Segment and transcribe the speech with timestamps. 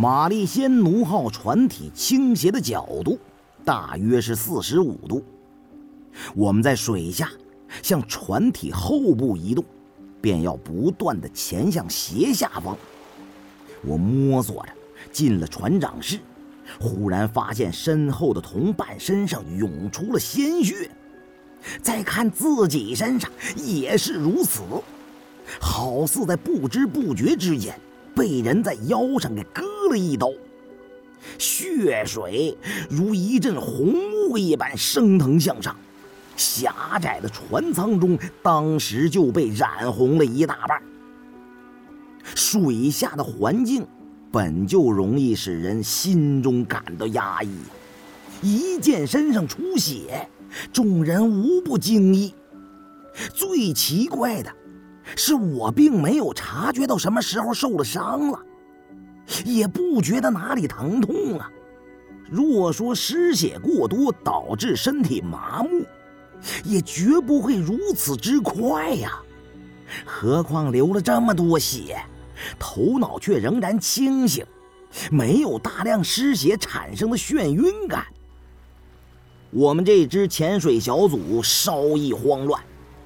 [0.00, 3.18] 玛丽仙奴号船体倾斜的角度
[3.64, 5.24] 大约是四十五度。
[6.36, 7.28] 我们在水下
[7.82, 9.64] 向船体后部移动，
[10.20, 12.78] 便要不断的潜向斜下方。
[13.84, 14.72] 我摸索着
[15.10, 16.20] 进了船长室，
[16.78, 20.88] 忽然发现身后的同伴身上涌出了鲜血，
[21.82, 24.60] 再看自己身上也是如此，
[25.60, 27.74] 好似在不知不觉之间
[28.14, 30.30] 被人在腰上给割了一刀，
[31.38, 32.56] 血水
[32.88, 33.94] 如一阵红
[34.28, 35.74] 雾一般升腾向上，
[36.36, 40.80] 狭窄的船舱中当时就被染红了一大半。
[42.34, 43.86] 水下的环境
[44.30, 47.50] 本就容易使人心中感到压抑，
[48.42, 50.28] 一见身上出血，
[50.72, 52.34] 众人无不惊异。
[53.34, 54.52] 最奇怪的
[55.16, 58.38] 是，我并没有察觉到什么时候受了伤了，
[59.44, 61.50] 也不觉得哪里疼痛啊。
[62.30, 65.84] 若说失血过多导致身体麻木，
[66.64, 69.20] 也绝不会如此之快呀。
[70.04, 72.00] 何况流了这么多血。
[72.56, 74.46] 头脑却仍然清醒，
[75.10, 78.06] 没有大量失血产生的眩晕感。
[79.50, 82.62] 我们这支潜水小组稍一慌乱，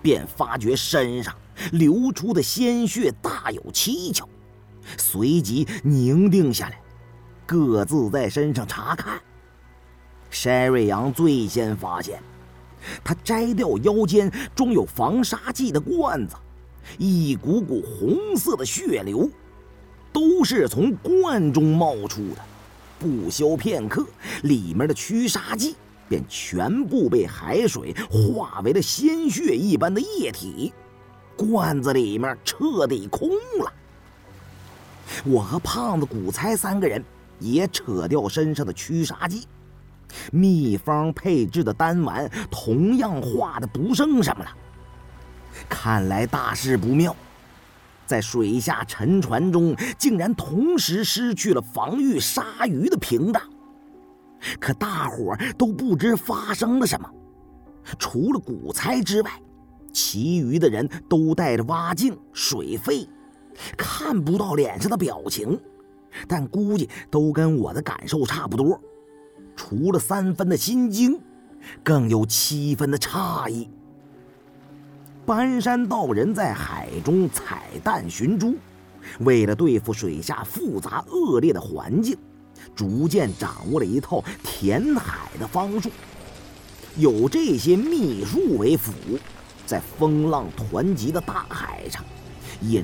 [0.00, 1.34] 便发觉身上
[1.72, 4.28] 流出的鲜血大有蹊跷，
[4.96, 6.80] 随即凝定下来，
[7.44, 9.20] 各自在身上查看。
[10.30, 12.22] 筛瑞阳最先发现，
[13.02, 16.36] 他摘掉腰间装有防杀剂的罐子。
[16.98, 19.28] 一股股红色的血流，
[20.12, 22.36] 都是从罐中冒出的。
[22.98, 24.06] 不消片刻，
[24.44, 25.74] 里面的驱杀剂
[26.08, 30.72] 便全部被海水化为了鲜血一般的液体，
[31.36, 33.28] 罐子里面彻底空
[33.62, 33.72] 了。
[35.26, 37.02] 我和胖子、古猜三个人
[37.40, 39.46] 也扯掉身上的驱杀剂，
[40.30, 44.50] 秘方配制的丹丸同样化的不剩什么了。
[45.68, 47.14] 看来大事不妙，
[48.06, 53.42] 在水下沉船中竟然同时失去了防御鲨鱼的屏障。
[54.60, 57.10] 可大伙都不知发生了什么，
[57.98, 59.30] 除了古猜之外，
[59.92, 63.08] 其余的人都带着蛙镜、水肺，
[63.76, 65.58] 看不到脸上的表情，
[66.26, 68.80] 但估计都跟我的感受差不多。
[69.54, 71.20] 除了三分的心惊，
[71.82, 73.68] 更有七分的诧异。
[75.24, 78.54] 搬山道人在海中采蛋寻珠，
[79.20, 82.16] 为了对付水下复杂恶劣的环境，
[82.74, 85.90] 逐渐掌握了一套填海的方术。
[86.96, 88.92] 有这些秘术为辅，
[89.66, 92.04] 在风浪湍急的大海上，
[92.60, 92.74] 也